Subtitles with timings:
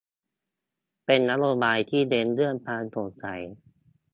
[1.05, 3.25] เป็นนโยบายที่เน้นเรื่องความโปร่งใส